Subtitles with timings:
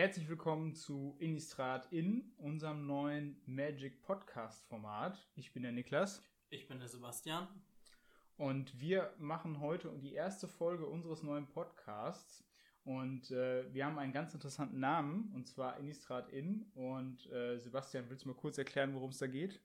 [0.00, 5.28] Herzlich willkommen zu Innistrad in unserem neuen Magic Podcast Format.
[5.34, 6.22] Ich bin der Niklas.
[6.48, 7.46] Ich bin der Sebastian.
[8.38, 12.42] Und wir machen heute die erste Folge unseres neuen Podcasts.
[12.82, 16.62] Und äh, wir haben einen ganz interessanten Namen, und zwar Innistrad in.
[16.72, 19.60] Und äh, Sebastian, willst du mal kurz erklären, worum es da geht?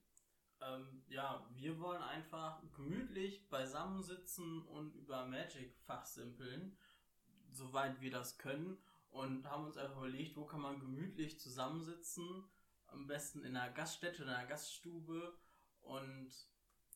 [0.60, 6.76] Ähm, ja, wir wollen einfach gemütlich beisammensitzen und über Magic fachsimpeln,
[7.54, 8.78] soweit wir das können
[9.16, 12.44] und haben uns einfach überlegt, wo kann man gemütlich zusammensitzen,
[12.88, 15.38] am besten in einer Gaststätte, in einer Gaststube
[15.82, 16.32] und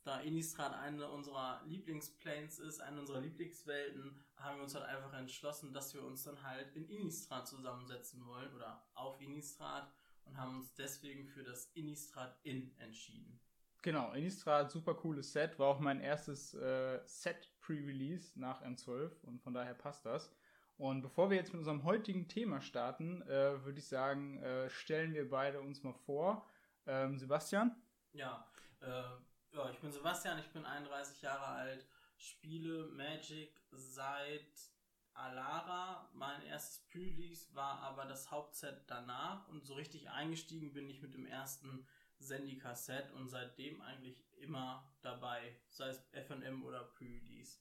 [0.03, 5.73] da Innistrad eine unserer Lieblingsplanes ist, eine unserer Lieblingswelten, haben wir uns halt einfach entschlossen,
[5.73, 9.89] dass wir uns dann halt in Innistrad zusammensetzen wollen oder auf Innistrad
[10.25, 13.39] und haben uns deswegen für das Innistrad In entschieden.
[13.81, 19.41] Genau, Innistrad, super cooles Set, war auch mein erstes äh, Set Pre-Release nach M12 und
[19.41, 20.33] von daher passt das.
[20.79, 25.13] Und bevor wir jetzt mit unserem heutigen Thema starten, äh, würde ich sagen, äh, stellen
[25.13, 26.47] wir beide uns mal vor.
[26.87, 27.75] Ähm, Sebastian?
[28.13, 28.47] Ja,
[28.79, 29.03] äh,
[29.51, 34.71] ja, ich bin Sebastian, ich bin 31 Jahre alt, spiele Magic seit
[35.13, 36.09] Alara.
[36.13, 41.13] Mein erstes Pre-Release war aber das Hauptset danach und so richtig eingestiegen bin ich mit
[41.13, 41.85] dem ersten
[42.19, 47.57] Zendika-Set und seitdem eigentlich immer dabei, sei es FNM oder Pre-Release.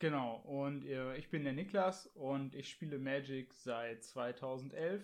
[0.00, 5.02] Genau, und äh, ich bin der Niklas und ich spiele Magic seit 2011.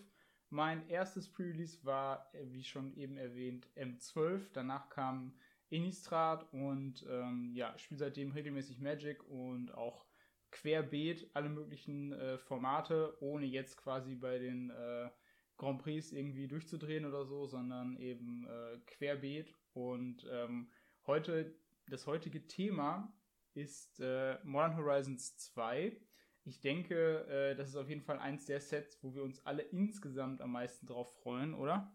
[0.50, 4.50] Mein erstes Pre-Release war, äh, wie schon eben erwähnt, M12.
[4.52, 5.34] Danach kam
[5.68, 10.06] Innistrad und ähm, ja, spiele seitdem regelmäßig Magic und auch
[10.52, 15.10] querbeet alle möglichen äh, Formate, ohne jetzt quasi bei den äh,
[15.56, 19.52] Grand Prix irgendwie durchzudrehen oder so, sondern eben äh, querbeet.
[19.72, 20.70] Und ähm,
[21.08, 21.56] heute,
[21.88, 23.12] das heutige Thema
[23.54, 25.96] ist äh, Modern Horizons 2.
[26.44, 29.62] Ich denke, äh, das ist auf jeden Fall eins der Sets, wo wir uns alle
[29.62, 31.92] insgesamt am meisten drauf freuen, oder?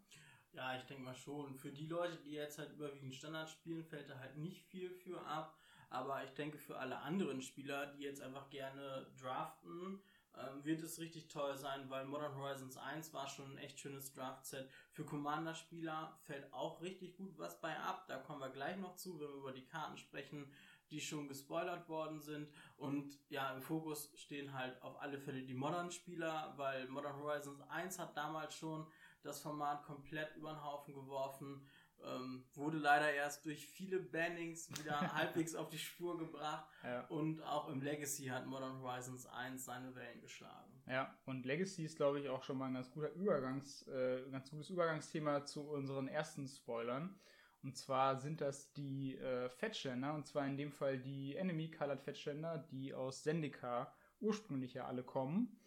[0.54, 1.56] Ja, ich denke mal schon.
[1.56, 5.22] Für die Leute, die jetzt halt überwiegend Standard spielen, fällt da halt nicht viel für
[5.26, 5.56] ab.
[5.92, 10.02] Aber ich denke, für alle anderen Spieler, die jetzt einfach gerne draften,
[10.38, 14.14] ähm, wird es richtig toll sein, weil Modern Horizons 1 war schon ein echt schönes
[14.14, 14.70] Draft-Set.
[14.92, 18.06] Für Commander-Spieler fällt auch richtig gut was bei ab.
[18.08, 20.52] Da kommen wir gleich noch zu, wenn wir über die Karten sprechen
[20.92, 22.50] die schon gespoilert worden sind.
[22.78, 28.00] Und ja, im Fokus stehen halt auf alle Fälle die Modern-Spieler, weil Modern Horizons 1
[28.00, 28.86] hat damals schon
[29.24, 31.66] das Format komplett über den Haufen geworfen.
[32.02, 36.66] Ähm, wurde leider erst durch viele Bannings wieder halbwegs auf die Spur gebracht.
[36.84, 37.06] Ja.
[37.08, 40.82] Und auch im Legacy hat Modern Horizons 1 seine Wellen geschlagen.
[40.88, 44.50] Ja, und Legacy ist, glaube ich, auch schon mal ein ganz guter Übergangs, äh, ganz
[44.50, 47.20] gutes Übergangsthema zu unseren ersten Spoilern.
[47.64, 52.02] Und zwar sind das die äh, Fettständer, und zwar in dem Fall die Enemy Colored
[52.02, 55.58] Fettständer, die aus Zendika ursprünglich ja alle kommen.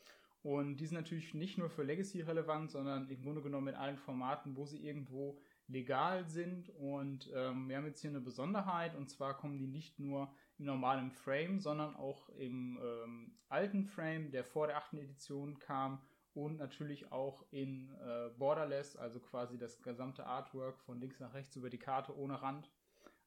[0.42, 3.98] Und die sind natürlich nicht nur für Legacy relevant, sondern im Grunde genommen in allen
[3.98, 5.38] Formaten, wo sie irgendwo
[5.68, 6.70] legal sind.
[6.70, 10.64] Und ähm, wir haben jetzt hier eine Besonderheit, und zwar kommen die nicht nur im
[10.64, 16.00] normalen Frame, sondern auch im ähm, alten Frame, der vor der achten Edition kam
[16.34, 21.56] und natürlich auch in äh, Borderless, also quasi das gesamte Artwork von links nach rechts
[21.56, 22.70] über die Karte ohne Rand.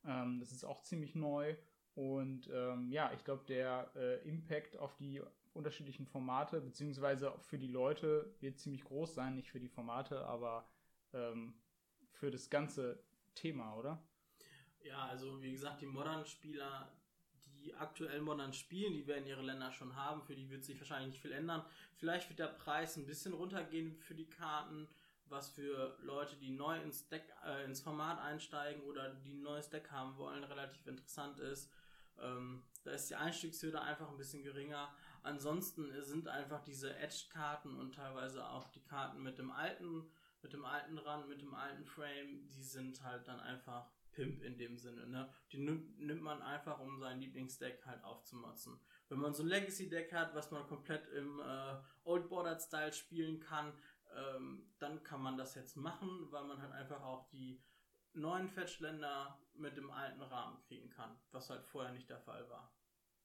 [0.05, 1.55] Ähm, das ist auch ziemlich neu
[1.95, 5.21] und ähm, ja, ich glaube, der äh, Impact auf die
[5.53, 10.67] unterschiedlichen Formate beziehungsweise für die Leute wird ziemlich groß sein, nicht für die Formate, aber
[11.13, 11.55] ähm,
[12.11, 13.01] für das ganze
[13.33, 14.05] Thema, oder?
[14.83, 16.91] Ja, also wie gesagt, die modernen Spieler
[17.65, 21.13] die aktuell modern spielen, die werden ihre Länder schon haben, für die wird sich wahrscheinlich
[21.13, 21.65] nicht viel ändern.
[21.97, 24.87] Vielleicht wird der Preis ein bisschen runtergehen für die Karten,
[25.27, 29.69] was für Leute, die neu ins Deck, äh, ins Format einsteigen oder die ein neues
[29.69, 31.71] Deck haben wollen, relativ interessant ist.
[32.19, 34.93] Ähm, da ist die Einstiegshürde einfach ein bisschen geringer.
[35.23, 40.07] Ansonsten sind einfach diese Edge-Karten und teilweise auch die Karten mit dem alten,
[40.43, 44.57] mit dem alten Rand, mit dem alten Frame, die sind halt dann einfach Pimp in
[44.57, 45.29] dem Sinne, ne?
[45.51, 48.79] Die nimmt, man einfach, um sein Lieblingsdeck halt aufzumotzen.
[49.09, 53.73] Wenn man so ein Legacy-Deck hat, was man komplett im äh, Old Bordered-Style spielen kann,
[54.15, 57.61] ähm, dann kann man das jetzt machen, weil man halt einfach auch die
[58.13, 62.71] neuen Fetchländer mit dem alten Rahmen kriegen kann, was halt vorher nicht der Fall war.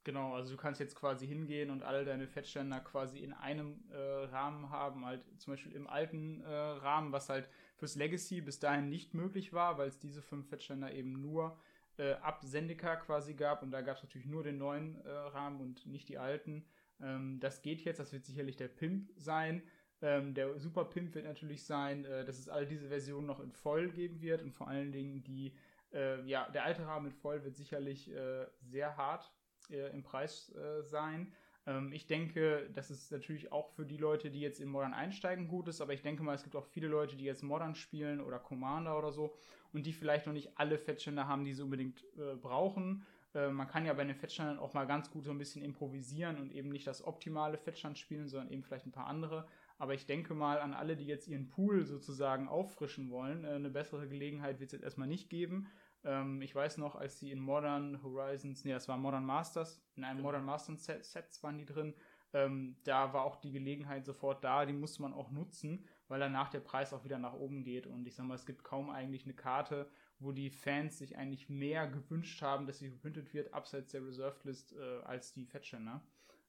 [0.02, 3.96] Genau, also du kannst jetzt quasi hingehen und alle deine Fettständer quasi in einem äh,
[3.96, 7.48] Rahmen haben, halt zum Beispiel im alten äh, Rahmen, was halt
[7.80, 11.58] fürs Legacy bis dahin nicht möglich war, weil es diese fünf Fettständer eben nur
[11.98, 15.60] äh, ab Sendika quasi gab und da gab es natürlich nur den neuen äh, Rahmen
[15.60, 16.64] und nicht die alten.
[17.00, 19.62] Ähm, das geht jetzt, das wird sicherlich der Pimp sein.
[20.02, 23.52] Ähm, der Super Pimp wird natürlich sein, äh, dass es all diese Versionen noch in
[23.52, 25.54] voll geben wird und vor allen Dingen die,
[25.92, 29.30] äh, ja, der alte Rahmen in voll wird sicherlich äh, sehr hart
[29.70, 31.32] äh, im Preis sein.
[31.70, 35.46] Ähm, ich denke, dass es natürlich auch für die Leute, die jetzt in Modern einsteigen,
[35.48, 38.20] gut ist, aber ich denke mal, es gibt auch viele Leute, die jetzt Modern spielen
[38.20, 39.36] oder Commander oder so
[39.72, 43.04] und die vielleicht noch nicht alle Fettständer haben, die sie unbedingt äh, brauchen.
[43.34, 46.38] Äh, man kann ja bei den Fettständern auch mal ganz gut so ein bisschen improvisieren
[46.38, 49.46] und eben nicht das optimale Fettstand spielen, sondern eben vielleicht ein paar andere.
[49.78, 53.44] Aber ich denke mal an alle, die jetzt ihren Pool sozusagen auffrischen wollen.
[53.44, 55.68] Äh, eine bessere Gelegenheit wird es jetzt erstmal nicht geben.
[56.04, 60.04] Ähm, ich weiß noch, als sie in Modern Horizons, nee, das war Modern Masters, in
[60.04, 60.28] einem genau.
[60.28, 61.94] Modern Masters Set, Sets waren die drin.
[62.32, 66.48] Ähm, da war auch die Gelegenheit sofort da, die musste man auch nutzen, weil danach
[66.48, 67.86] der Preis auch wieder nach oben geht.
[67.86, 71.48] Und ich sag mal, es gibt kaum eigentlich eine Karte, wo die Fans sich eigentlich
[71.48, 76.02] mehr gewünscht haben, dass sie geprintet wird, abseits der Reserved List, äh, als die Fetchender.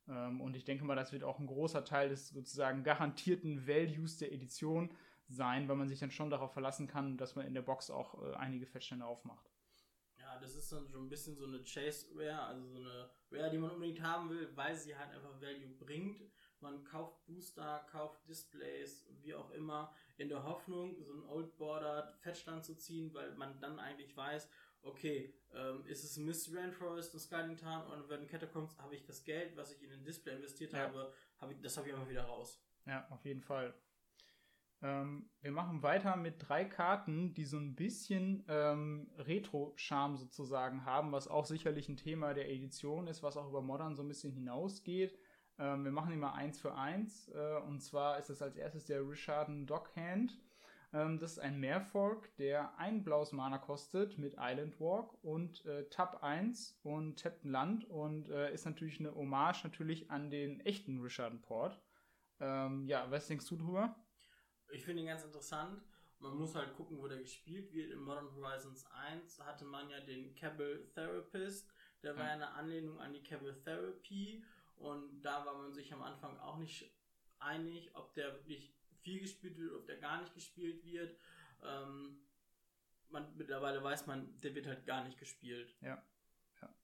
[0.08, 4.18] Ähm, und ich denke mal, das wird auch ein großer Teil des sozusagen garantierten Values
[4.18, 4.92] der Edition
[5.32, 8.22] sein, weil man sich dann schon darauf verlassen kann, dass man in der Box auch
[8.22, 9.50] äh, einige Feststände aufmacht.
[10.18, 13.50] Ja, das ist dann schon ein bisschen so eine Chase Rare, also so eine Rare,
[13.50, 16.22] die man unbedingt haben will, weil sie halt einfach Value bringt.
[16.60, 22.14] Man kauft Booster, kauft Displays, wie auch immer, in der Hoffnung, so ein Old Border
[22.20, 24.48] Fettstand zu ziehen, weil man dann eigentlich weiß,
[24.84, 29.24] okay, ähm, ist es Mystery Rainforest und Skyling Town und wenn Catacombs habe ich das
[29.24, 30.80] Geld, was ich in den Display investiert ja.
[30.82, 32.64] habe, hab ich, das habe ich einfach wieder raus.
[32.86, 33.74] Ja, auf jeden Fall.
[34.84, 41.12] Ähm, wir machen weiter mit drei Karten, die so ein bisschen ähm, Retro-Charme sozusagen haben,
[41.12, 44.34] was auch sicherlich ein Thema der Edition ist, was auch über Modern so ein bisschen
[44.34, 45.18] hinausgeht.
[45.60, 47.30] Ähm, wir machen immer eins für eins.
[47.30, 50.40] Äh, und zwar ist es als erstes der Richarden Dockhand.
[50.94, 55.88] Ähm, das ist ein Mehrfolk, der ein blaues Mana kostet mit Island Walk und äh,
[55.90, 60.60] Tab 1 und tappt ein Land und äh, ist natürlich eine Hommage natürlich an den
[60.62, 61.80] echten Richarden Port.
[62.40, 63.96] Ähm, ja, was denkst du drüber?
[64.72, 65.82] Ich finde ihn ganz interessant.
[66.20, 67.92] Man muss halt gucken, wo der gespielt wird.
[67.92, 71.68] In Modern Horizons 1 hatte man ja den Cable Therapist.
[72.04, 74.44] Der war ja eine Anlehnung an die Cable Therapy.
[74.78, 76.92] Und da war man sich am Anfang auch nicht
[77.40, 81.16] einig, ob der wirklich viel gespielt wird, ob der gar nicht gespielt wird.
[81.64, 82.20] Ähm,
[83.10, 85.76] man, mittlerweile weiß man, der wird halt gar nicht gespielt.
[85.82, 86.04] Ja.
[86.62, 86.76] Ja.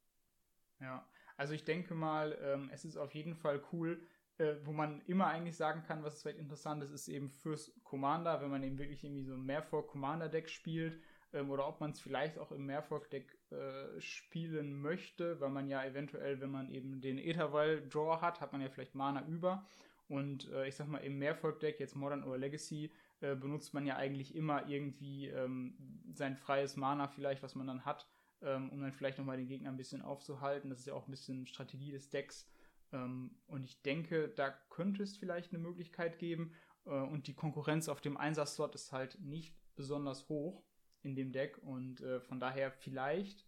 [0.80, 1.10] Ja.
[1.38, 4.02] Also ich denke mal, ähm, es ist auf jeden Fall cool,
[4.38, 8.42] äh, wo man immer eigentlich sagen kann, was vielleicht interessant ist, ist eben fürs Commander,
[8.42, 11.00] wenn man eben wirklich irgendwie so ein Mehrfolk-Commander-Deck spielt
[11.34, 15.84] ähm, oder ob man es vielleicht auch im Mehrfolk-Deck äh, spielen möchte, weil man ja
[15.84, 19.66] eventuell, wenn man eben den Etherwall-Draw hat, hat man ja vielleicht Mana über
[20.08, 23.96] und äh, ich sag mal, im Mehrfolk-Deck, jetzt Modern oder Legacy, äh, benutzt man ja
[23.98, 25.76] eigentlich immer irgendwie ähm,
[26.14, 28.08] sein freies Mana vielleicht, was man dann hat,
[28.42, 30.70] ähm, um dann vielleicht nochmal den Gegner ein bisschen aufzuhalten.
[30.70, 32.48] Das ist ja auch ein bisschen Strategie des Decks.
[32.92, 36.54] Ähm, und ich denke, da könnte es vielleicht eine Möglichkeit geben.
[36.86, 40.64] Äh, und die Konkurrenz auf dem Einsatzslot ist halt nicht besonders hoch
[41.04, 41.60] in dem Deck.
[41.64, 43.46] Und äh, von daher vielleicht.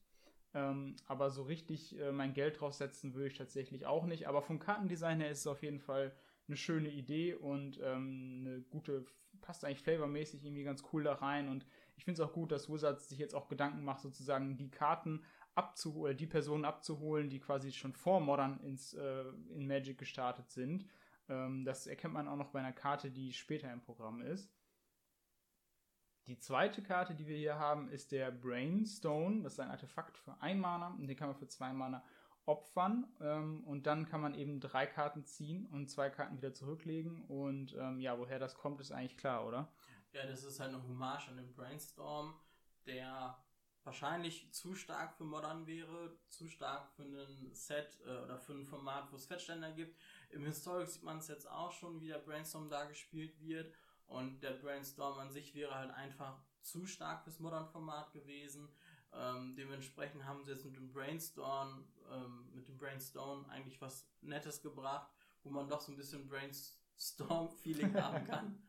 [0.53, 4.27] Ähm, aber so richtig äh, mein Geld draufsetzen würde ich tatsächlich auch nicht.
[4.27, 6.15] Aber vom Kartendesign her ist es auf jeden Fall
[6.47, 9.05] eine schöne Idee und ähm, eine gute,
[9.41, 11.47] passt eigentlich flavormäßig irgendwie ganz cool da rein.
[11.47, 11.65] Und
[11.95, 15.23] ich finde es auch gut, dass Wizards sich jetzt auch Gedanken macht, sozusagen die Karten
[15.55, 20.85] abzuholen, die Personen abzuholen, die quasi schon vor Modern ins, äh, in Magic gestartet sind.
[21.27, 24.51] Ähm, das erkennt man auch noch bei einer Karte, die später im Programm ist.
[26.27, 29.41] Die zweite Karte, die wir hier haben, ist der Brainstone.
[29.41, 32.03] Das ist ein Artefakt für ein Mana und den kann man für zwei Mana
[32.45, 33.07] opfern.
[33.19, 37.23] Ähm, und dann kann man eben drei Karten ziehen und zwei Karten wieder zurücklegen.
[37.25, 39.71] Und ähm, ja, woher das kommt, ist eigentlich klar, oder?
[40.11, 42.33] Ja, das ist halt eine Hommage an den Brainstorm,
[42.85, 43.37] der
[43.83, 48.65] wahrscheinlich zu stark für Modern wäre, zu stark für ein Set äh, oder für ein
[48.65, 49.97] Format, wo es Fettständer gibt.
[50.29, 53.73] Im Historic sieht man es jetzt auch schon, wie der Brainstorm da gespielt wird.
[54.07, 58.67] Und der Brainstorm an sich wäre halt einfach zu stark fürs Modern-Format gewesen.
[59.13, 64.61] Ähm, dementsprechend haben sie jetzt mit dem Brainstorm, ähm, mit dem Brainstorm eigentlich was Nettes
[64.61, 65.11] gebracht,
[65.43, 68.61] wo man doch so ein bisschen Brainstorm-Feeling haben kann.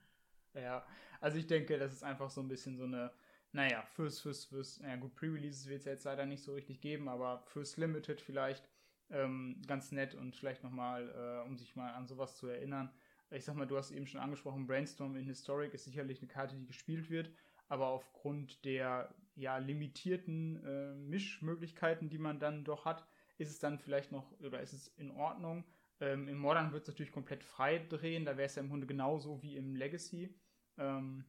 [0.55, 0.87] Ja,
[1.21, 3.13] also ich denke, das ist einfach so ein bisschen so eine
[3.53, 7.09] naja, fürs, fürs, fürs, ja gut, Pre-Releases wird es jetzt leider nicht so richtig geben,
[7.09, 8.69] aber fürs Limited vielleicht
[9.11, 12.91] ähm, ganz nett und vielleicht nochmal, äh, um sich mal an sowas zu erinnern.
[13.31, 16.57] Ich sag mal, du hast eben schon angesprochen, Brainstorm in Historic ist sicherlich eine Karte,
[16.57, 17.31] die gespielt wird,
[17.69, 23.07] aber aufgrund der ja limitierten äh, Mischmöglichkeiten, die man dann doch hat,
[23.39, 25.65] ist es dann vielleicht noch, oder ist es in Ordnung.
[26.01, 28.87] Ähm, Im Modern wird es natürlich komplett frei drehen, da wäre es ja im Grunde
[28.87, 30.35] genauso wie im Legacy.
[30.77, 31.25] Ähm,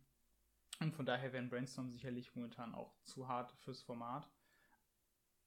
[0.81, 4.27] und von daher wären Brainstorm sicherlich momentan auch zu hart fürs Format.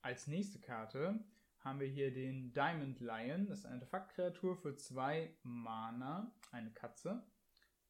[0.00, 1.18] Als nächste Karte
[1.58, 3.46] haben wir hier den Diamond Lion.
[3.46, 7.22] Das ist eine Artefaktkreatur für zwei Mana, eine Katze.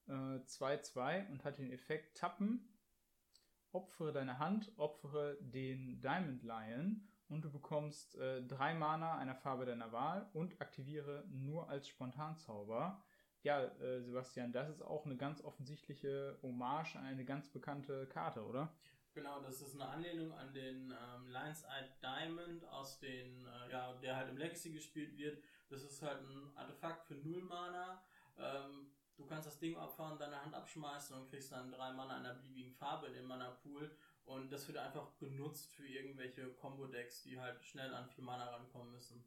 [0.08, 2.68] 2-2 äh, und hat den Effekt Tappen.
[3.72, 9.66] Opfere deine Hand, opfere den Diamond Lion und du bekommst äh, drei Mana einer Farbe
[9.66, 13.02] deiner Wahl und aktiviere nur als Spontanzauber.
[13.44, 18.42] Ja, äh, Sebastian, das ist auch eine ganz offensichtliche Hommage an eine ganz bekannte Karte,
[18.42, 18.72] oder?
[19.12, 23.92] Genau, das ist eine Anlehnung an den ähm, Lions Eye Diamond aus den, äh, ja,
[24.00, 25.42] der halt im Legacy gespielt wird.
[25.68, 28.02] Das ist halt ein Artefakt für Null Mana.
[28.38, 32.34] Ähm, du kannst das Ding opfern, deine Hand abschmeißen und kriegst dann drei Mana einer
[32.34, 33.94] beliebigen Farbe in den Mana Pool.
[34.24, 38.90] Und das wird einfach genutzt für irgendwelche Combo-Decks, die halt schnell an vier Mana rankommen
[38.90, 39.22] müssen.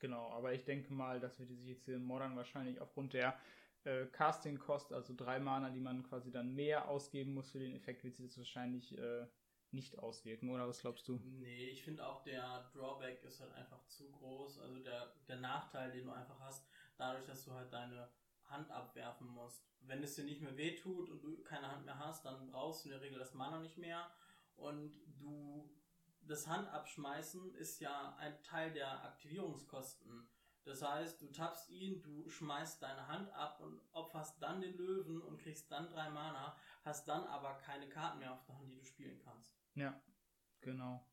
[0.00, 3.12] Genau, aber ich denke mal, dass wir die sich jetzt hier in Modern wahrscheinlich aufgrund
[3.12, 3.38] der
[3.84, 8.02] äh, Casting-Cost, also drei Mana, die man quasi dann mehr ausgeben muss für den Effekt,
[8.02, 9.26] wird sich das wahrscheinlich äh,
[9.72, 11.20] nicht auswirken, oder was glaubst du?
[11.22, 14.60] Nee, ich finde auch der Drawback ist halt einfach zu groß.
[14.60, 16.66] Also der, der Nachteil, den du einfach hast,
[16.96, 18.08] dadurch, dass du halt deine
[18.44, 19.64] Hand abwerfen musst.
[19.82, 22.88] Wenn es dir nicht mehr wehtut und du keine Hand mehr hast, dann brauchst du
[22.88, 24.10] in der Regel das Mana nicht mehr.
[24.56, 25.70] Und du,
[26.30, 30.28] das Handabschmeißen ist ja ein Teil der Aktivierungskosten.
[30.64, 35.20] Das heißt, du tappst ihn, du schmeißt deine Hand ab und opferst dann den Löwen
[35.22, 38.76] und kriegst dann drei Mana, hast dann aber keine Karten mehr auf der Hand, die
[38.76, 39.52] du spielen kannst.
[39.74, 40.00] Ja,
[40.60, 41.04] genau.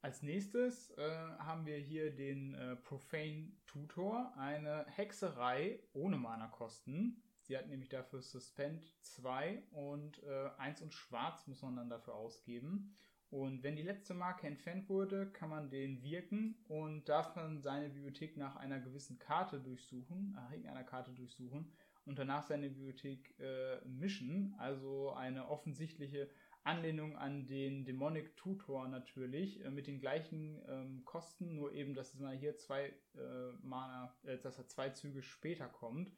[0.00, 7.22] Als nächstes äh, haben wir hier den äh, Profane Tutor, eine Hexerei ohne Mana-Kosten.
[7.42, 12.14] Sie hat nämlich dafür Suspend 2 und äh, 1 und Schwarz muss man dann dafür
[12.14, 12.96] ausgeben.
[13.32, 17.88] Und wenn die letzte Marke entfernt wurde, kann man den wirken und darf man seine
[17.88, 21.72] Bibliothek nach einer gewissen Karte durchsuchen, nach irgendeiner Karte durchsuchen
[22.04, 24.54] und danach seine Bibliothek äh, mischen.
[24.58, 26.28] Also eine offensichtliche
[26.62, 32.12] Anlehnung an den Demonic Tutor natürlich, äh, mit den gleichen ähm, Kosten, nur eben, dass
[32.12, 36.12] es mal hier zwei äh, Mana, äh, dass er zwei Züge später kommt.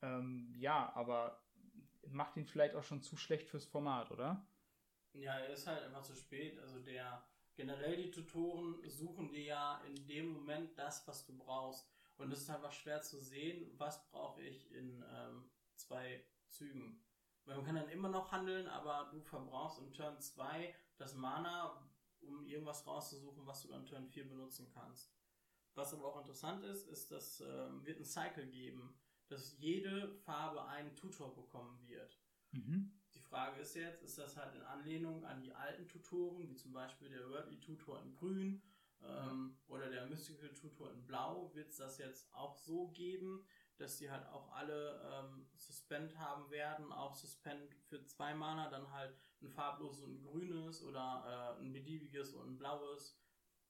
[0.00, 1.42] Ähm, ja, aber
[2.08, 4.46] macht ihn vielleicht auch schon zu schlecht fürs Format, oder?
[5.14, 6.58] Ja, er ist halt einfach zu spät.
[6.58, 7.24] Also der
[7.56, 11.88] generell die Tutoren suchen dir ja in dem Moment das, was du brauchst.
[12.16, 17.04] Und es ist einfach schwer zu sehen, was brauche ich in ähm, zwei Zügen.
[17.44, 21.90] Weil man kann dann immer noch handeln, aber du verbrauchst im Turn 2 das Mana,
[22.20, 25.12] um irgendwas rauszusuchen, was du dann Turn 4 benutzen kannst.
[25.74, 28.96] Was aber auch interessant ist, ist, dass ähm, wird ein Cycle geben,
[29.28, 32.18] dass jede Farbe einen Tutor bekommen wird.
[32.52, 32.92] Mhm.
[33.24, 37.08] Frage ist jetzt, ist das halt in Anlehnung an die alten Tutoren, wie zum Beispiel
[37.08, 38.62] der Wordly Tutor in Grün
[39.02, 43.44] ähm, oder der Mystical Tutor in Blau, wird es das jetzt auch so geben,
[43.76, 48.90] dass die halt auch alle ähm, Suspend haben werden, auch Suspend für zwei Mana, dann
[48.92, 53.20] halt ein farbloses und ein grünes oder äh, ein beliebiges und ein blaues.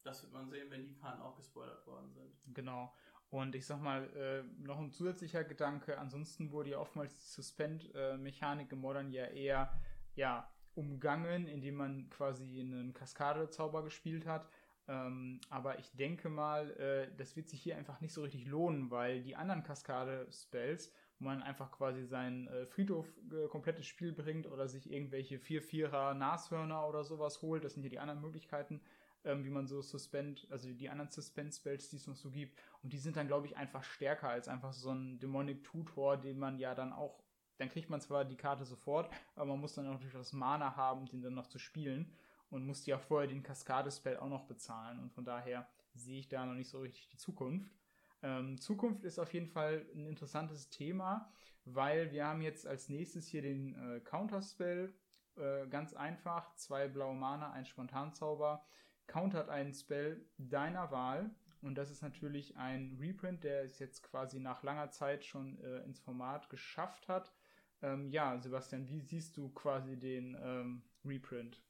[0.03, 2.55] Das wird man sehen, wenn die Karten auch gespoilert worden sind.
[2.55, 2.95] Genau.
[3.35, 8.71] Und ich sag mal, äh, noch ein zusätzlicher Gedanke, ansonsten wurde ja oftmals die Suspend-Mechanik
[8.71, 9.73] im Modern ja eher
[10.15, 14.47] ja, umgangen, indem man quasi einen Kaskade-Zauber gespielt hat.
[14.87, 18.93] Ähm, aber ich denke mal, äh, das wird sich hier einfach nicht so richtig lohnen,
[18.93, 24.47] weil die anderen Kaskade-Spells, wo man einfach quasi seinen äh, Friedhof äh, komplettes Spiel bringt
[24.47, 28.81] oder sich irgendwelche 4-4er Nashörner oder sowas holt, das sind ja die anderen Möglichkeiten,
[29.25, 32.61] ähm, wie man so Suspend, also die anderen Suspense-Spells, die es noch so gibt.
[32.83, 36.39] Und die sind dann, glaube ich, einfach stärker als einfach so ein Demonic Tutor, den
[36.39, 37.23] man ja dann auch,
[37.59, 40.77] dann kriegt man zwar die Karte sofort, aber man muss dann auch natürlich das Mana
[40.77, 42.13] haben, den dann noch zu spielen.
[42.51, 45.01] Und muss ja vorher den Kaskade-Spell auch noch bezahlen.
[45.01, 47.75] Und von daher sehe ich da noch nicht so richtig die Zukunft.
[48.23, 51.33] Ähm, Zukunft ist auf jeden Fall ein interessantes Thema,
[51.65, 54.95] weil wir haben jetzt als nächstes hier den äh, Counter-Spell.
[55.37, 58.65] Äh, ganz einfach, zwei blaue Mana, ein Spontanzauber
[59.07, 61.31] countert einen Spell deiner Wahl.
[61.61, 65.79] Und das ist natürlich ein Reprint, der es jetzt quasi nach langer Zeit schon äh,
[65.85, 67.33] ins Format geschafft hat.
[67.81, 71.63] Ähm, ja, Sebastian, wie siehst du quasi den ähm, Reprint?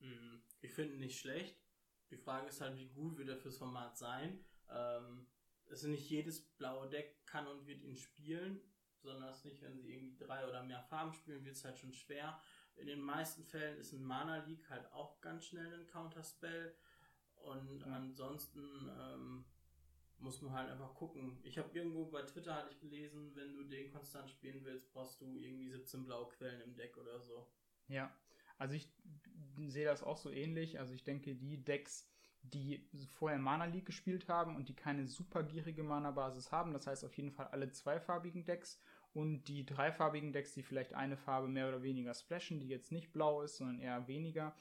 [0.00, 1.56] Hm, ich finde ihn nicht schlecht.
[2.10, 4.44] Die Frage ist halt, wie gut wird er fürs Format sein.
[4.68, 5.26] Ähm,
[5.68, 8.60] also nicht jedes blaue Deck kann und wird ihn spielen,
[8.98, 11.92] sondern es nicht, wenn sie irgendwie drei oder mehr Farben spielen, wird es halt schon
[11.92, 12.40] schwer.
[12.80, 16.74] In den meisten Fällen ist ein Mana Leak halt auch ganz schnell ein Counterspell.
[17.36, 17.92] Und ja.
[17.92, 19.44] ansonsten ähm,
[20.18, 21.38] muss man halt einfach gucken.
[21.42, 25.20] Ich habe irgendwo bei Twitter hatte ich gelesen, wenn du den konstant spielen willst, brauchst
[25.20, 27.46] du irgendwie 17 blaue Quellen im Deck oder so.
[27.88, 28.14] Ja,
[28.58, 28.92] also ich
[29.68, 30.78] sehe das auch so ähnlich.
[30.78, 32.08] Also ich denke, die Decks,
[32.42, 37.04] die vorher Mana League gespielt haben und die keine super gierige Mana-Basis haben, das heißt
[37.04, 38.80] auf jeden Fall alle zweifarbigen Decks
[39.12, 43.12] und die dreifarbigen Decks, die vielleicht eine Farbe mehr oder weniger splashen, die jetzt nicht
[43.12, 44.54] blau ist, sondern eher weniger,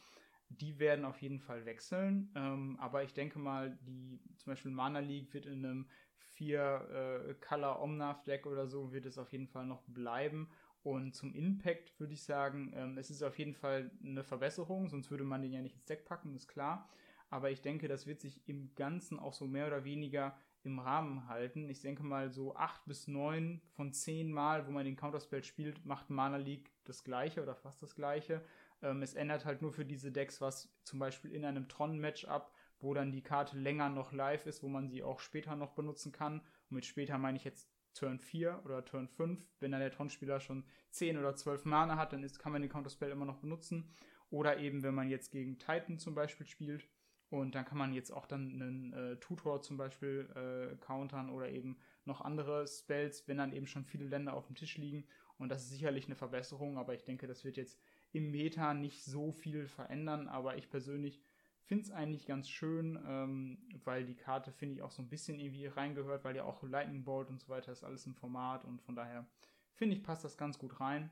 [0.49, 2.31] die werden auf jeden Fall wechseln.
[2.35, 8.47] Ähm, aber ich denke mal, die zum Beispiel Mana League wird in einem 4 äh,
[8.47, 10.49] oder so, wird es auf jeden Fall noch bleiben.
[10.81, 15.11] Und zum Impact würde ich sagen, ähm, es ist auf jeden Fall eine Verbesserung, sonst
[15.11, 16.89] würde man den ja nicht ins Deck packen, ist klar.
[17.29, 21.27] aber ich denke, das wird sich im Ganzen auch so mehr oder weniger im Rahmen
[21.27, 21.69] halten.
[21.69, 25.85] Ich denke mal so acht bis neun von zehn Mal, wo man den Counterspell spielt,
[25.85, 28.43] macht Mana League das gleiche oder fast das gleiche.
[28.81, 32.93] Ähm, es ändert halt nur für diese Decks was, zum Beispiel in einem Tron-Matchup, wo
[32.93, 36.39] dann die Karte länger noch live ist, wo man sie auch später noch benutzen kann.
[36.69, 39.45] Und mit später meine ich jetzt Turn 4 oder Turn 5.
[39.59, 42.71] Wenn dann der Tron-Spieler schon 10 oder 12 Mana hat, dann ist, kann man den
[42.71, 43.89] Counterspell immer noch benutzen.
[44.29, 46.87] Oder eben, wenn man jetzt gegen Titan zum Beispiel spielt,
[47.29, 51.49] und dann kann man jetzt auch dann einen äh, Tutor zum Beispiel äh, countern oder
[51.49, 55.05] eben noch andere Spells, wenn dann eben schon viele Länder auf dem Tisch liegen.
[55.37, 57.79] Und das ist sicherlich eine Verbesserung, aber ich denke, das wird jetzt
[58.11, 60.27] im Meta nicht so viel verändern.
[60.27, 61.21] Aber ich persönlich
[61.61, 65.39] finde es eigentlich ganz schön, ähm, weil die Karte, finde ich, auch so ein bisschen
[65.39, 68.81] irgendwie reingehört, weil ja auch Lightning Bolt und so weiter ist alles im Format und
[68.81, 69.27] von daher
[69.75, 71.11] finde ich, passt das ganz gut rein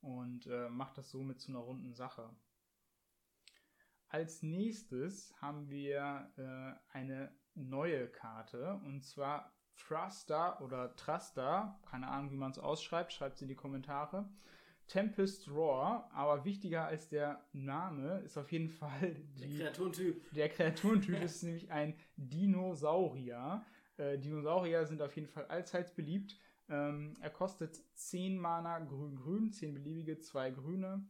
[0.00, 2.28] und äh, macht das somit zu einer runden Sache.
[4.12, 12.30] Als nächstes haben wir äh, eine neue Karte und zwar Thruster oder Truster, keine Ahnung,
[12.30, 14.28] wie man es ausschreibt, schreibt es in die Kommentare.
[14.86, 20.30] Tempest Roar, aber wichtiger als der Name ist auf jeden Fall die, der Kreaturentyp.
[20.32, 23.64] Der Kreaturentyp ist nämlich ein Dinosaurier.
[23.96, 26.36] Äh, Dinosaurier sind auf jeden Fall allseits beliebt.
[26.68, 31.02] Ähm, er kostet 10 Mana grün-grün, 10 beliebige, 2 grüne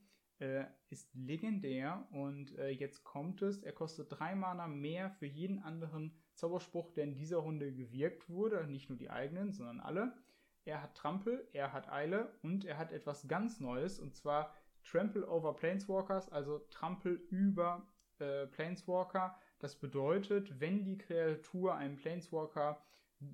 [0.42, 5.61] äh, ist legendär und äh, jetzt kommt es, er kostet 3 Mana mehr für jeden
[5.61, 10.12] anderen Zauberspruch, der in dieser Runde gewirkt wurde, nicht nur die eigenen, sondern alle.
[10.64, 14.52] Er hat Trampel, er hat Eile und er hat etwas ganz Neues und zwar
[14.84, 17.87] Trample over Planeswalkers, also Trampel über
[18.18, 19.38] äh, Planeswalker.
[19.61, 22.82] Das bedeutet, wenn die Kreatur einem Planeswalker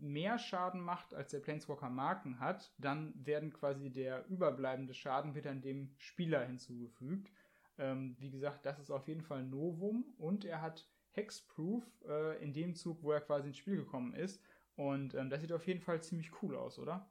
[0.01, 5.47] mehr Schaden macht, als der Planeswalker Marken hat, dann werden quasi der überbleibende Schaden wird
[5.47, 7.33] dann dem Spieler hinzugefügt.
[7.79, 12.43] Ähm, wie gesagt, das ist auf jeden Fall ein Novum und er hat Hexproof äh,
[12.43, 14.43] in dem Zug, wo er quasi ins Spiel gekommen ist.
[14.77, 17.11] Und ähm, das sieht auf jeden Fall ziemlich cool aus, oder?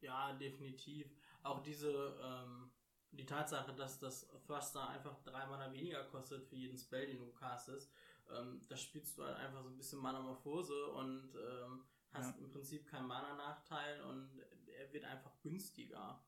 [0.00, 1.06] Ja, definitiv.
[1.42, 2.70] Auch diese, ähm,
[3.10, 7.32] die Tatsache, dass das Thruster einfach drei Mana weniger kostet für jeden Spell, den du
[7.32, 7.92] castest,
[8.30, 12.44] ähm, da spielst du halt einfach so ein bisschen Manamorphose und ähm, hast ja.
[12.44, 14.30] im Prinzip keinen Mana-Nachteil und
[14.78, 16.22] er wird einfach günstiger.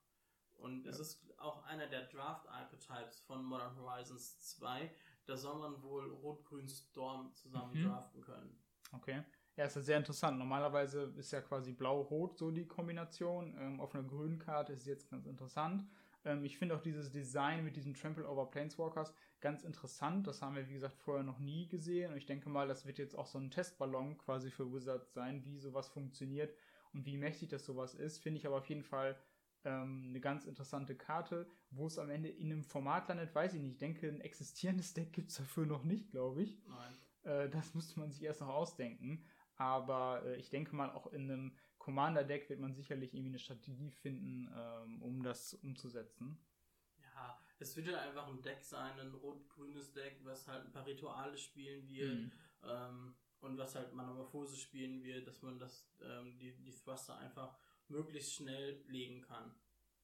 [0.57, 0.91] Und ja.
[0.91, 4.91] es ist auch einer der Draft-Archetypes von Modern Horizons 2.
[5.27, 7.89] Da soll man wohl Rot-Grün Storm zusammen mhm.
[7.89, 8.63] draften können.
[8.93, 9.23] Okay.
[9.57, 10.39] Ja, ist ja sehr interessant.
[10.39, 13.57] Normalerweise ist ja quasi Blau-Rot so die Kombination.
[13.59, 15.87] Ähm, auf einer grünen Karte ist jetzt ganz interessant.
[16.25, 20.27] Ähm, ich finde auch dieses Design mit diesem Trample over Planeswalkers ganz interessant.
[20.27, 22.11] Das haben wir, wie gesagt, vorher noch nie gesehen.
[22.11, 25.45] Und ich denke mal, das wird jetzt auch so ein Testballon quasi für Wizards sein,
[25.45, 26.57] wie sowas funktioniert
[26.95, 28.23] und wie mächtig das sowas ist.
[28.23, 29.21] Finde ich aber auf jeden Fall
[29.67, 31.47] ähm, eine ganz interessante Karte.
[31.71, 33.73] Wo es am Ende in einem Format landet, weiß ich nicht.
[33.73, 36.59] Ich denke, ein existierendes Deck gibt es dafür noch nicht, glaube ich.
[36.67, 36.95] Nein.
[37.25, 39.27] Äh, das müsste man sich erst noch ausdenken.
[39.57, 43.91] Aber äh, ich denke mal, auch in einem Commander-Deck wird man sicherlich irgendwie eine Strategie
[43.91, 46.39] finden, ähm, um das umzusetzen
[47.59, 51.37] es wird ja einfach ein Deck sein, ein rot-grünes Deck, was halt ein paar Rituale
[51.37, 52.33] spielen wird mhm.
[52.63, 57.57] ähm, und was halt Metamorphose spielen wird, dass man das, ähm, die, die Thruster einfach
[57.89, 59.55] möglichst schnell legen kann.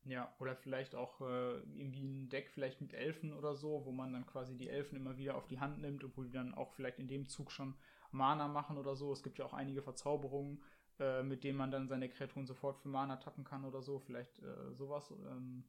[0.05, 4.13] Ja, oder vielleicht auch äh, irgendwie ein Deck vielleicht mit Elfen oder so, wo man
[4.13, 6.99] dann quasi die Elfen immer wieder auf die Hand nimmt, obwohl die dann auch vielleicht
[6.99, 7.75] in dem Zug schon
[8.11, 9.13] Mana machen oder so.
[9.13, 10.63] Es gibt ja auch einige Verzauberungen,
[10.99, 13.99] äh, mit denen man dann seine Kreaturen sofort für Mana tappen kann oder so.
[13.99, 15.11] Vielleicht äh, sowas.
[15.11, 15.65] Ähm,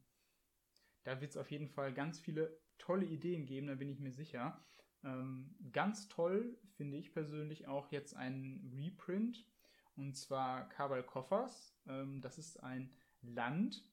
[1.04, 4.12] da wird es auf jeden Fall ganz viele tolle Ideen geben, da bin ich mir
[4.12, 4.64] sicher.
[5.04, 9.46] Ähm, ganz toll finde ich persönlich auch jetzt ein Reprint
[9.96, 11.76] und zwar Kabal Koffers.
[11.88, 13.84] Ähm, das ist ein Land,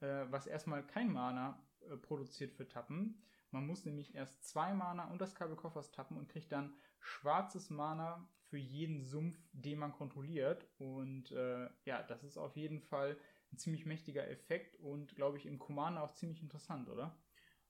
[0.00, 3.22] äh, was erstmal kein Mana äh, produziert für Tappen.
[3.50, 7.68] Man muss nämlich erst zwei Mana und das Kabel Koffers tappen und kriegt dann schwarzes
[7.70, 10.68] Mana für jeden Sumpf, den man kontrolliert.
[10.78, 13.16] Und äh, ja, das ist auf jeden Fall
[13.52, 17.16] ein ziemlich mächtiger Effekt und, glaube ich, im Commander auch ziemlich interessant, oder?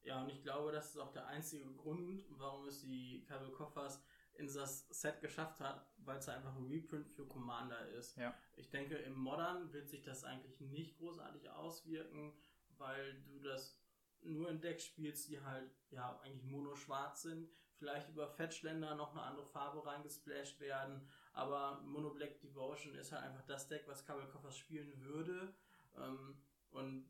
[0.03, 4.03] Ja, und ich glaube, das ist auch der einzige Grund, warum es die Kabel Koffers
[4.35, 8.17] in das Set geschafft hat, weil es einfach ein Reprint für Commander ist.
[8.17, 8.35] Ja.
[8.57, 12.33] Ich denke, im Modern wird sich das eigentlich nicht großartig auswirken,
[12.79, 13.79] weil du das
[14.23, 17.51] nur in Decks spielst, die halt ja eigentlich mono-schwarz sind.
[17.75, 23.23] Vielleicht über Fetchländer noch eine andere Farbe reingesplasht werden, aber Mono Black Devotion ist halt
[23.23, 25.55] einfach das Deck, was Kabel Koffers spielen würde.
[25.97, 27.07] Ähm, und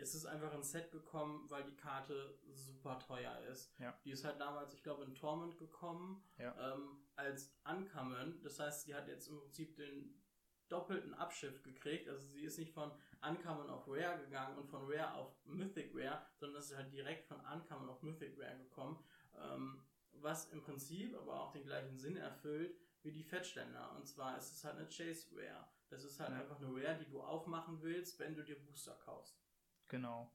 [0.00, 3.74] es ist einfach ein Set gekommen, weil die Karte super teuer ist.
[3.78, 3.98] Ja.
[4.04, 6.54] Die ist halt damals, ich glaube, in Torment gekommen ja.
[6.74, 8.40] ähm, als Uncommon.
[8.42, 10.20] Das heißt, sie hat jetzt im Prinzip den
[10.68, 12.08] doppelten Abschiff gekriegt.
[12.08, 12.92] Also sie ist nicht von
[13.28, 17.26] Uncommon auf Rare gegangen und von Rare auf Mythic Rare, sondern es ist halt direkt
[17.26, 19.02] von Uncommon auf Mythic Rare gekommen.
[19.36, 23.94] Ähm, was im Prinzip aber auch den gleichen Sinn erfüllt wie die Fettständer.
[23.96, 25.68] Und zwar ist es halt eine Chase Rare.
[25.88, 26.40] Das ist halt ja.
[26.40, 29.40] einfach eine Rare, die du aufmachen willst, wenn du dir Booster kaufst.
[29.88, 30.32] Genau.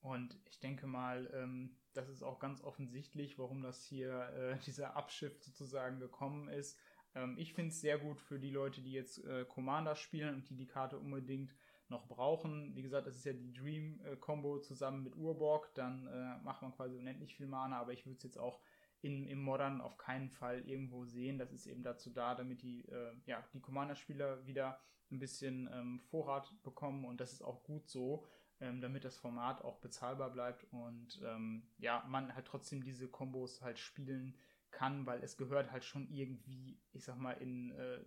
[0.00, 4.96] Und ich denke mal, ähm, das ist auch ganz offensichtlich, warum das hier, äh, dieser
[4.96, 6.78] Abschiff sozusagen gekommen ist.
[7.14, 10.50] Ähm, ich finde es sehr gut für die Leute, die jetzt äh, Commander spielen und
[10.50, 11.54] die die Karte unbedingt
[11.88, 12.74] noch brauchen.
[12.74, 15.72] Wie gesagt, das ist ja die Dream-Combo zusammen mit Urborg.
[15.74, 18.60] Dann äh, macht man quasi unendlich viel Mana, aber ich würde es jetzt auch
[19.02, 21.38] in, im Modern auf keinen Fall irgendwo sehen.
[21.38, 26.00] Das ist eben dazu da, damit die, äh, ja, die Commander-Spieler wieder ein bisschen ähm,
[26.00, 28.24] Vorrat bekommen und das ist auch gut so,
[28.60, 33.60] ähm, damit das Format auch bezahlbar bleibt und ähm, ja, man halt trotzdem diese Kombos
[33.60, 34.38] halt spielen
[34.70, 37.98] kann, weil es gehört halt schon irgendwie, ich sag mal, in äh,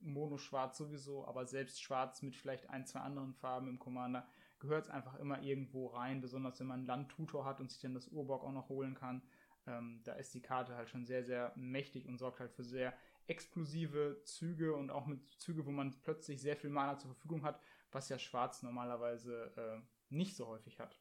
[0.00, 4.26] Mono-Schwarz sowieso, aber selbst Schwarz mit vielleicht ein, zwei anderen Farben im Commander
[4.58, 7.94] gehört es einfach immer irgendwo rein, besonders wenn man einen Landtutor hat und sich dann
[7.94, 9.22] das Urborg auch noch holen kann.
[9.66, 12.94] Ähm, da ist die Karte halt schon sehr, sehr mächtig und sorgt halt für sehr
[13.26, 17.60] explosive Züge und auch mit Züge, wo man plötzlich sehr viel Mana zur Verfügung hat,
[17.92, 21.00] was ja Schwarz normalerweise äh, nicht so häufig hat.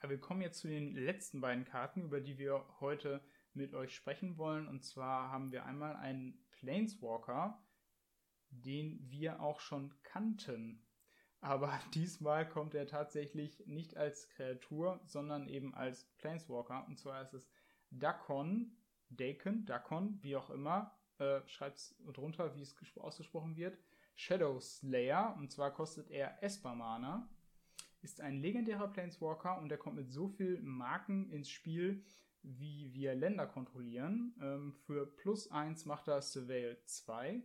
[0.00, 3.22] Aber wir kommen jetzt zu den letzten beiden Karten, über die wir heute
[3.54, 4.66] mit euch sprechen wollen.
[4.66, 7.62] Und zwar haben wir einmal einen Planeswalker,
[8.50, 10.84] den wir auch schon kannten.
[11.42, 16.86] Aber diesmal kommt er tatsächlich nicht als Kreatur, sondern eben als Planeswalker.
[16.86, 17.50] Und zwar ist es
[17.90, 18.74] Dakon,
[19.10, 20.96] Daken, Dakon, wie auch immer.
[21.18, 23.76] Äh, Schreibt es drunter, wie es ausgesprochen wird.
[24.14, 25.36] Shadow Slayer.
[25.36, 27.28] Und zwar kostet er Esper Mana.
[28.00, 32.04] Ist ein legendärer Planeswalker und er kommt mit so viel Marken ins Spiel,
[32.42, 34.34] wie wir Länder kontrollieren.
[34.40, 37.42] Ähm, für plus 1 macht er Surveil 2.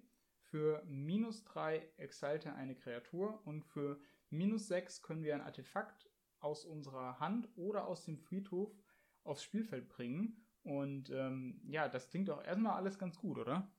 [0.50, 6.64] Für minus 3 exalte eine Kreatur und für minus 6 können wir ein Artefakt aus
[6.64, 8.72] unserer Hand oder aus dem Friedhof
[9.24, 10.46] aufs Spielfeld bringen.
[10.64, 13.70] Und ähm, ja, das klingt auch erstmal alles ganz gut, oder?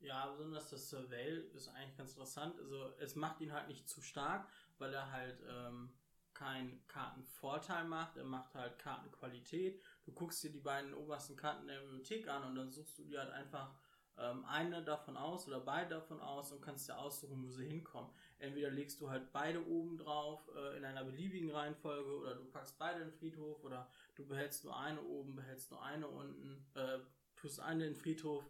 [0.00, 2.58] Ja, besonders das Surveil ist eigentlich ganz interessant.
[2.58, 5.92] Also es macht ihn halt nicht zu stark, weil er halt ähm,
[6.34, 8.16] keinen Kartenvorteil macht.
[8.16, 9.82] Er macht halt Kartenqualität.
[10.04, 13.20] Du guckst dir die beiden obersten Karten der Bibliothek an und dann suchst du dir
[13.20, 13.74] halt einfach
[14.18, 18.10] ähm, eine davon aus oder beide davon aus und kannst dir aussuchen, wo sie hinkommen.
[18.38, 22.78] Entweder legst du halt beide oben drauf äh, in einer beliebigen Reihenfolge oder du packst
[22.78, 26.98] beide in den Friedhof oder du behältst nur eine oben, behältst nur eine unten, äh,
[27.36, 28.44] tust eine in den Friedhof.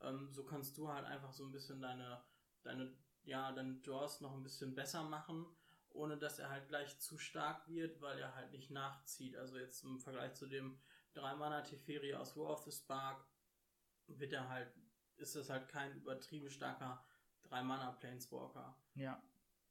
[0.00, 2.22] Ähm, so kannst du halt einfach so ein bisschen deine,
[2.62, 2.92] deine,
[3.24, 5.44] ja, deine Draws noch ein bisschen besser machen,
[5.90, 9.36] ohne dass er halt gleich zu stark wird, weil er halt nicht nachzieht.
[9.36, 10.78] Also jetzt im Vergleich zu dem
[11.12, 13.26] 3 Mana Teferi aus War of the Spark
[14.06, 14.72] wird er halt
[15.20, 17.04] ist das halt kein übertrieben starker
[17.50, 18.74] 3-Mana-Planeswalker.
[18.94, 19.22] Ja,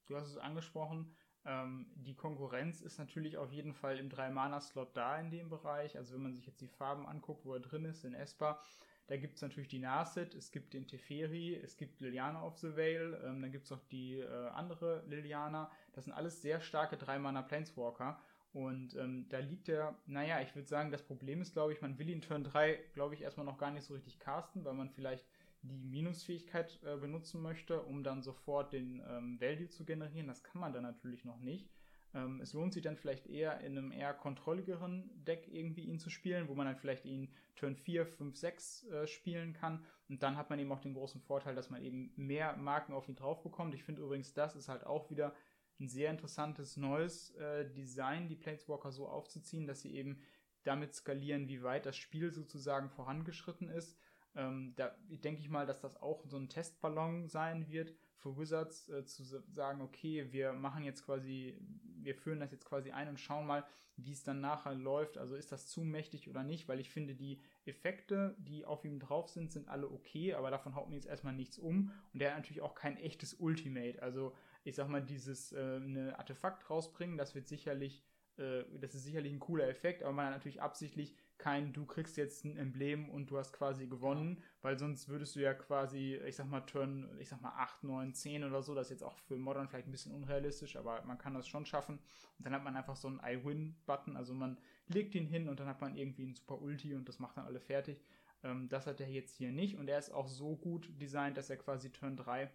[0.05, 1.15] du hast es angesprochen.
[1.45, 5.97] Ähm, die Konkurrenz ist natürlich auf jeden Fall im 3-Mana-Slot da in dem Bereich.
[5.97, 8.61] Also wenn man sich jetzt die Farben anguckt, wo er drin ist, in Esper,
[9.07, 12.75] da gibt es natürlich die Narset, es gibt den Teferi, es gibt Liliana of the
[12.75, 15.71] Veil, ähm, dann gibt es auch die äh, andere Liliana.
[15.93, 18.19] Das sind alles sehr starke 3-Mana-Planeswalker.
[18.51, 21.97] Und ähm, da liegt er, naja, ich würde sagen, das Problem ist, glaube ich, man
[21.97, 24.89] will ihn Turn 3, glaube ich, erstmal noch gar nicht so richtig casten, weil man
[24.89, 25.25] vielleicht
[25.61, 30.27] die Minusfähigkeit äh, benutzen möchte, um dann sofort den ähm, Value zu generieren.
[30.27, 31.69] Das kann man dann natürlich noch nicht.
[32.13, 36.09] Ähm, es lohnt sich dann vielleicht eher in einem eher kontrolligeren Deck irgendwie ihn zu
[36.09, 39.85] spielen, wo man dann vielleicht ihn Turn 4, 5, 6 äh, spielen kann.
[40.07, 43.07] Und dann hat man eben auch den großen Vorteil, dass man eben mehr Marken auf
[43.09, 43.75] ihn drauf bekommt.
[43.75, 45.35] Ich finde übrigens, das ist halt auch wieder
[45.79, 50.19] ein sehr interessantes neues äh, Design, die Planeswalker so aufzuziehen, dass sie eben
[50.63, 53.97] damit skalieren, wie weit das Spiel sozusagen vorangeschritten ist
[54.39, 58.87] ähm, da denke ich mal, dass das auch so ein Testballon sein wird für Wizards,
[58.89, 61.57] äh, zu sagen, okay, wir machen jetzt quasi,
[62.01, 63.65] wir führen das jetzt quasi ein und schauen mal,
[63.97, 65.17] wie es dann nachher läuft.
[65.17, 68.99] Also ist das zu mächtig oder nicht, weil ich finde, die Effekte, die auf ihm
[68.99, 71.91] drauf sind, sind alle okay, aber davon haut mir jetzt erstmal nichts um.
[72.13, 74.01] Und der hat natürlich auch kein echtes Ultimate.
[74.01, 78.05] Also ich sag mal, dieses äh, eine Artefakt rausbringen, das wird sicherlich,
[78.37, 82.17] äh, das ist sicherlich ein cooler Effekt, aber man hat natürlich absichtlich kein, du kriegst
[82.17, 86.35] jetzt ein Emblem und du hast quasi gewonnen, weil sonst würdest du ja quasi, ich
[86.35, 89.17] sag mal, Turn, ich sag mal 8, 9, 10 oder so, das ist jetzt auch
[89.19, 91.97] für Modern vielleicht ein bisschen unrealistisch, aber man kann das schon schaffen.
[92.37, 95.67] Und dann hat man einfach so einen I-Win-Button, also man legt ihn hin und dann
[95.67, 98.03] hat man irgendwie einen super Ulti und das macht dann alle fertig.
[98.43, 99.77] Ähm, das hat er jetzt hier nicht.
[99.77, 102.51] Und er ist auch so gut designt, dass er quasi Turn 3,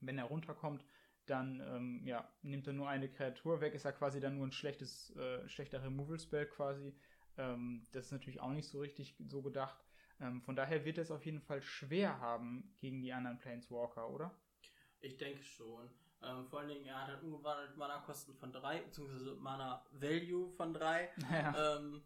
[0.00, 0.84] wenn er runterkommt,
[1.26, 4.52] dann ähm, ja, nimmt er nur eine Kreatur weg, ist er quasi dann nur ein
[4.52, 6.94] schlechtes, äh, schlechter Removal-Spell quasi
[7.40, 9.78] ähm, das ist natürlich auch nicht so richtig so gedacht.
[10.20, 14.30] Ähm, von daher wird es auf jeden Fall schwer haben gegen die anderen Planeswalker, oder?
[15.00, 15.90] Ich denke schon.
[16.22, 21.10] Ähm, vor allen Dingen, er hat halt umgewandelt Mana-Kosten von 3, beziehungsweise Mana-Value von 3.
[21.30, 21.76] Ja.
[21.78, 22.02] Ähm,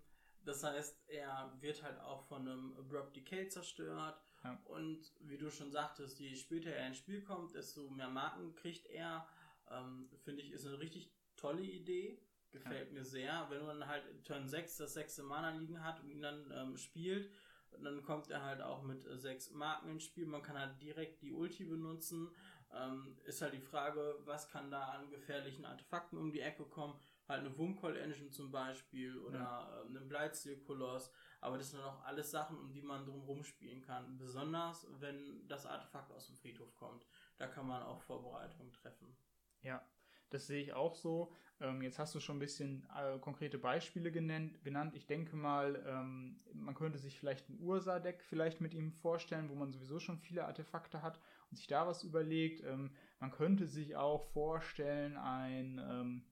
[0.47, 4.21] Das heißt, er wird halt auch von einem Abrupt Decay zerstört.
[4.45, 4.61] Ja.
[4.65, 8.87] Und wie du schon sagtest, je später er ins Spiel kommt, desto mehr Marken kriegt
[8.89, 9.27] er.
[9.71, 12.21] Ähm, Finde ich, ist eine richtig tolle Idee.
[12.55, 13.47] Gefällt mir sehr.
[13.51, 16.77] Wenn man halt in Turn 6 das sechste Mana liegen hat und ihn dann ähm,
[16.77, 17.29] spielt,
[17.83, 20.27] dann kommt er halt auch mit äh, sechs Marken ins Spiel.
[20.27, 22.31] Man kann halt direkt die Ulti benutzen.
[22.73, 26.99] Ähm, ist halt die Frage, was kann da an gefährlichen Artefakten um die Ecke kommen.
[27.29, 29.83] Halt eine Wumcall Engine zum Beispiel oder Ja.
[29.83, 31.11] ähm, einen Blightsteel Koloss.
[31.41, 34.17] Aber das sind auch alles Sachen, um die man drumherum spielen kann.
[34.17, 37.05] Besonders, wenn das Artefakt aus dem Friedhof kommt.
[37.37, 39.17] Da kann man auch Vorbereitungen treffen.
[39.63, 39.85] Ja,
[40.35, 41.33] das sehe ich auch so.
[41.61, 44.95] Ähm, jetzt hast du schon ein bisschen äh, konkrete Beispiele genannt, genannt.
[44.97, 49.55] Ich denke mal, ähm, man könnte sich vielleicht ein Ursa-Deck vielleicht mit ihm vorstellen, wo
[49.55, 51.21] man sowieso schon viele Artefakte hat
[51.51, 52.65] und sich da was überlegt.
[52.65, 56.25] Ähm, man könnte sich auch vorstellen, ein, ähm,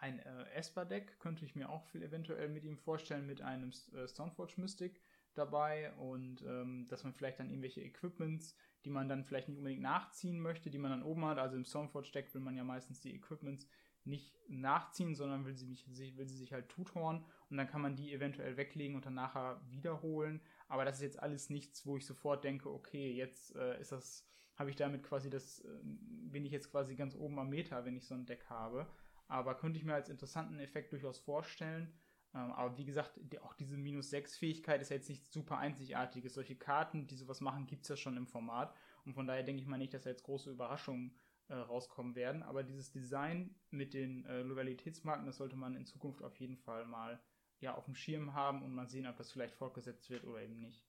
[0.00, 4.08] ein äh, Esper-Deck könnte ich mir auch viel eventuell mit ihm vorstellen, mit einem äh,
[4.08, 5.00] Stoneforge Mystic
[5.34, 9.82] dabei und ähm, dass man vielleicht dann irgendwelche Equipments die man dann vielleicht nicht unbedingt
[9.82, 11.38] nachziehen möchte, die man dann oben hat.
[11.38, 13.68] Also im Stoneforge-Deck will man ja meistens die Equipments
[14.04, 17.96] nicht nachziehen, sondern will sie, mich, will sie sich halt tutoren und dann kann man
[17.96, 20.40] die eventuell weglegen und dann nachher wiederholen.
[20.68, 24.26] Aber das ist jetzt alles nichts, wo ich sofort denke, okay, jetzt äh, ist das,
[24.56, 27.96] habe ich damit quasi das, äh, bin ich jetzt quasi ganz oben am Meter, wenn
[27.96, 28.86] ich so ein Deck habe.
[29.28, 31.92] Aber könnte ich mir als interessanten Effekt durchaus vorstellen.
[32.34, 36.34] Ähm, aber wie gesagt, auch diese minus 6 Fähigkeit ist ja jetzt nichts super einzigartiges.
[36.34, 38.74] Solche Karten, die sowas machen, gibt es ja schon im Format.
[39.04, 41.16] Und von daher denke ich mal nicht, dass da jetzt große Überraschungen
[41.48, 42.42] äh, rauskommen werden.
[42.42, 46.86] Aber dieses Design mit den äh, Loyalitätsmarken, das sollte man in Zukunft auf jeden Fall
[46.86, 47.20] mal
[47.58, 50.60] ja, auf dem Schirm haben und mal sehen, ob das vielleicht fortgesetzt wird oder eben
[50.60, 50.86] nicht.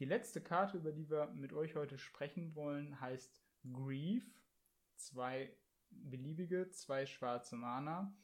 [0.00, 3.40] Die letzte Karte, über die wir mit euch heute sprechen wollen, heißt
[3.72, 4.24] Grief.
[4.96, 5.56] Zwei
[5.90, 8.16] beliebige, zwei schwarze Mana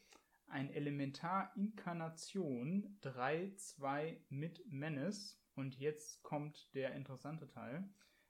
[0.50, 5.40] ein Elementar Inkarnation 3-2 mit Menace.
[5.54, 7.88] Und jetzt kommt der interessante Teil.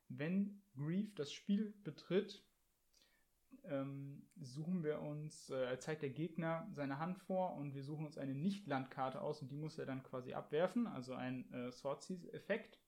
[0.08, 2.44] Wenn Grief das Spiel betritt,
[3.64, 8.18] ähm, suchen wir uns, äh, zeigt der Gegner seine Hand vor und wir suchen uns
[8.18, 12.80] eine Nicht-Landkarte aus und die muss er dann quasi abwerfen, also ein äh, Swordseize-Effekt.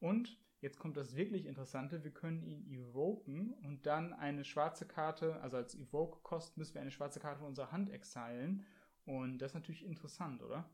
[0.00, 5.40] Und jetzt kommt das wirklich Interessante, wir können ihn evoken und dann eine schwarze Karte,
[5.40, 8.66] also als Evoke-Kost müssen wir eine schwarze Karte von unserer Hand exilen.
[9.04, 10.68] Und das ist natürlich interessant, oder?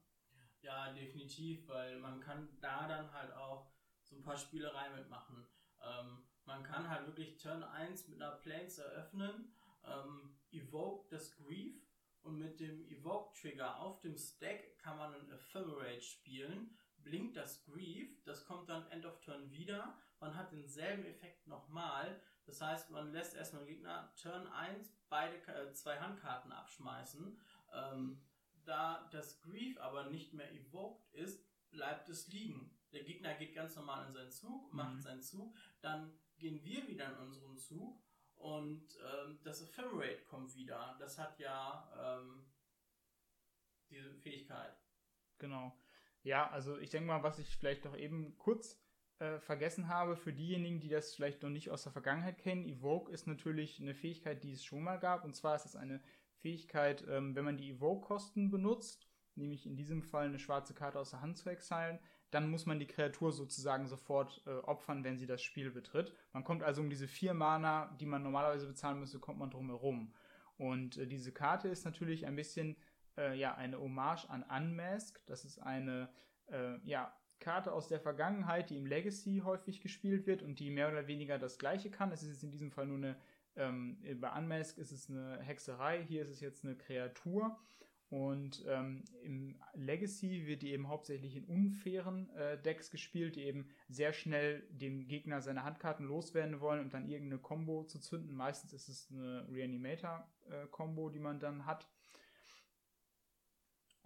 [0.60, 3.70] Ja, definitiv, weil man kann da dann halt auch
[4.02, 5.46] so ein paar Spielereien mitmachen.
[5.82, 9.52] Ähm, man kann halt wirklich Turn 1 mit einer Planes eröffnen,
[9.84, 11.86] ähm, Evoke das Grief
[12.22, 18.22] und mit dem Evoke-Trigger auf dem Stack kann man ein Ephemerate spielen, blinkt das Grief,
[18.24, 23.12] das kommt dann End of Turn wieder, man hat denselben Effekt nochmal, das heißt, man
[23.12, 27.40] lässt erstmal den Gegner Turn 1 beide äh, zwei Handkarten abschmeißen.
[27.72, 28.20] Ähm,
[28.64, 32.70] da das Grief aber nicht mehr evoked ist, bleibt es liegen.
[32.92, 35.00] Der Gegner geht ganz normal in seinen Zug, macht Mhm.
[35.00, 38.02] seinen Zug, dann gehen wir wieder in unseren Zug
[38.36, 40.96] und ähm, das Ephemerate kommt wieder.
[40.98, 42.46] Das hat ja ähm,
[43.90, 44.76] diese Fähigkeit.
[45.38, 45.76] Genau.
[46.24, 48.80] Ja, also ich denke mal, was ich vielleicht noch eben kurz
[49.18, 53.12] äh, vergessen habe, für diejenigen, die das vielleicht noch nicht aus der Vergangenheit kennen, Evoke
[53.12, 55.24] ist natürlich eine Fähigkeit, die es schon mal gab.
[55.24, 56.00] Und zwar ist es eine
[56.40, 61.10] Fähigkeit, ähm, wenn man die Evoke-Kosten benutzt, nämlich in diesem Fall eine schwarze Karte aus
[61.10, 61.98] der Hand zu exilen,
[62.30, 66.12] dann muss man die Kreatur sozusagen sofort äh, opfern, wenn sie das Spiel betritt.
[66.32, 69.68] Man kommt also um diese vier Mana, die man normalerweise bezahlen müsste, kommt man drum
[69.68, 70.12] herum.
[70.56, 72.76] Und äh, diese Karte ist natürlich ein bisschen
[73.16, 75.20] äh, ja, eine Hommage an Unmask.
[75.26, 76.08] Das ist eine
[76.46, 80.88] äh, ja, Karte aus der Vergangenheit, die im Legacy häufig gespielt wird und die mehr
[80.88, 82.12] oder weniger das gleiche kann.
[82.12, 83.16] Es ist jetzt in diesem Fall nur eine,
[83.56, 87.58] ähm, bei Unmask ist es eine Hexerei, hier ist es jetzt eine Kreatur.
[88.10, 93.68] Und ähm, im Legacy wird die eben hauptsächlich in unfairen äh, Decks gespielt, die eben
[93.88, 98.36] sehr schnell dem Gegner seine Handkarten loswerden wollen, um dann irgendeine Combo zu zünden.
[98.36, 101.88] Meistens ist es eine Reanimator-Combo, die man dann hat.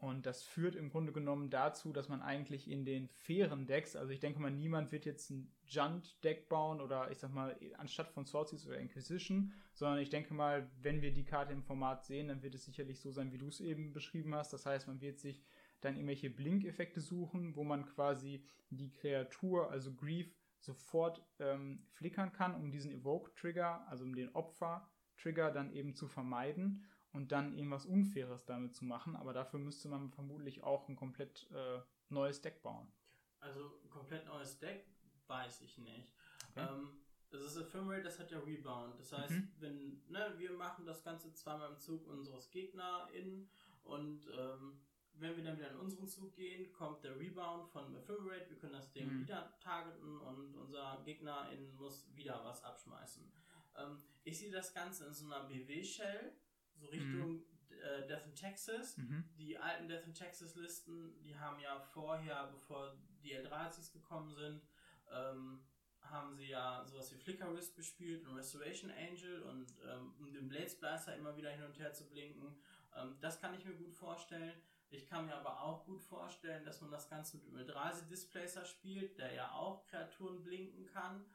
[0.01, 4.13] Und das führt im Grunde genommen dazu, dass man eigentlich in den fairen Decks, also
[4.13, 8.25] ich denke mal, niemand wird jetzt ein Junt-Deck bauen oder ich sag mal, anstatt von
[8.25, 12.45] Swordseize oder Inquisition, sondern ich denke mal, wenn wir die Karte im Format sehen, dann
[12.45, 14.53] wird es sicherlich so sein, wie du es eben beschrieben hast.
[14.53, 15.43] Das heißt, man wird sich
[15.81, 22.55] dann irgendwelche Blink-Effekte suchen, wo man quasi die Kreatur, also Grief, sofort ähm, flickern kann,
[22.55, 28.45] um diesen Evoke-Trigger, also um den Opfer-Trigger dann eben zu vermeiden und dann irgendwas Unfaires
[28.45, 29.17] damit zu machen.
[29.17, 32.93] Aber dafür müsste man vermutlich auch ein komplett äh, neues Deck bauen.
[33.41, 34.87] Also ein komplett neues Deck,
[35.27, 36.13] weiß ich nicht.
[36.51, 36.67] Okay.
[36.69, 38.99] Ähm, das ist Ephemerate, das hat ja Rebound.
[38.99, 39.53] Das heißt, Mhm.
[39.59, 43.49] wenn, ne, wir machen das Ganze zweimal im Zug unseres GegnerInnen
[43.85, 44.81] und ähm,
[45.21, 48.49] wenn wir dann wieder in unseren Zug gehen, kommt der Rebound von Ephemerate.
[48.51, 49.21] Wir können das Ding Mhm.
[49.23, 53.31] wieder targeten und unser Gegner in muss wieder was abschmeißen.
[53.77, 56.33] Ähm, ich sehe das Ganze in so einer BW-Shell,
[56.79, 58.97] so Richtung äh, Death in Texas.
[58.97, 59.25] Mhm.
[59.37, 64.63] Die alten Death in Texas Listen, die haben ja vorher, bevor die Eldrazi's gekommen sind,
[65.11, 65.61] ähm,
[66.01, 70.49] haben sie ja sowas wie Flicker Wisp gespielt und Restoration Angel und ähm, um den
[70.49, 72.57] Blade Splicer immer wieder hin und her zu blinken.
[72.97, 74.55] Ähm, das kann ich mir gut vorstellen.
[74.91, 78.65] Ich kann mir aber auch gut vorstellen, dass man das Ganze mit dem Eldrazi Displacer
[78.65, 81.27] spielt, der ja auch Kreaturen blinken kann.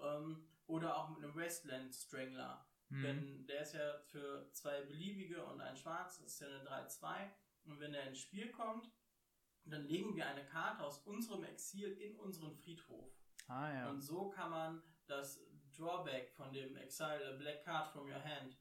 [0.00, 2.64] Ähm, oder auch mit einem Wasteland Strangler.
[2.92, 3.02] Mhm.
[3.02, 7.30] Denn der ist ja für zwei beliebige und ein schwarz, das ist ja eine 3-2.
[7.64, 8.90] Und wenn er ins Spiel kommt,
[9.64, 13.10] dann legen wir eine Karte aus unserem Exil in unseren Friedhof.
[13.46, 13.90] Ah ja.
[13.90, 15.40] Und so kann man das
[15.76, 18.56] Drawback von dem Exile a Black Card from your hand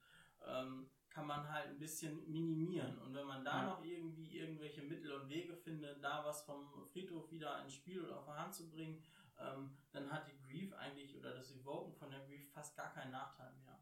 [0.45, 2.97] ähm, kann man halt ein bisschen minimieren.
[2.99, 3.65] Und wenn man da Ja.
[3.65, 8.17] noch irgendwie irgendwelche Mittel und Wege findet, da was vom Friedhof wieder ins Spiel oder
[8.19, 9.03] auf die Hand zu bringen,
[9.37, 13.11] ähm, dann hat die Grief eigentlich oder das Evoken von der Grief fast gar keinen
[13.11, 13.80] Nachteil mehr.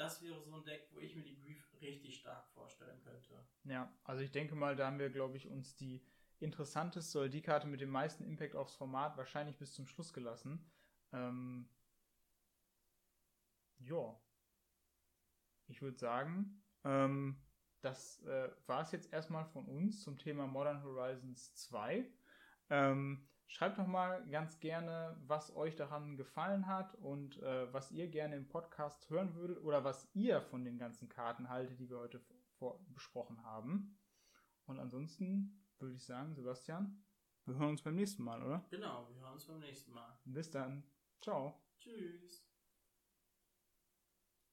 [0.00, 3.46] Das wäre so ein Deck, wo ich mir die Grief richtig stark vorstellen könnte.
[3.64, 6.02] Ja, also ich denke mal, da haben wir, glaube ich, uns die
[6.38, 10.64] interessanteste oder die Karte mit dem meisten Impact aufs Format wahrscheinlich bis zum Schluss gelassen.
[11.12, 11.68] Ähm,
[13.76, 14.18] ja.
[15.66, 17.36] Ich würde sagen, ähm,
[17.82, 22.10] das äh, war es jetzt erstmal von uns zum Thema Modern Horizons 2.
[22.70, 28.08] Ähm, schreibt doch mal ganz gerne, was euch daran gefallen hat und äh, was ihr
[28.08, 31.98] gerne im Podcast hören würdet oder was ihr von den ganzen Karten haltet, die wir
[31.98, 32.20] heute
[32.94, 33.98] besprochen haben.
[34.66, 37.02] Und ansonsten würde ich sagen, Sebastian,
[37.46, 38.64] wir hören uns beim nächsten Mal, oder?
[38.70, 40.18] Genau, wir hören uns beim nächsten Mal.
[40.24, 40.84] Bis dann.
[41.20, 41.60] Ciao.
[41.78, 42.49] Tschüss.